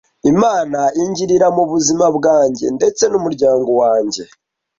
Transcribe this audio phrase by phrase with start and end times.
[0.31, 4.23] Imana ingirira mu buzima bwanjye ndetse n’umuryango wanjye.